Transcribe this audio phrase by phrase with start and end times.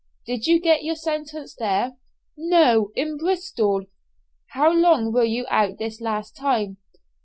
[0.25, 1.95] "Did you get your sentence there?"
[2.35, 3.85] "No, in Bristol."
[4.47, 6.77] "How long were you out this last time?"